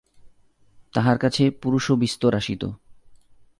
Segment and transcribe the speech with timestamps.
[0.93, 2.63] তাঁহার কাছে পুরুষও বিস্তর আসিত।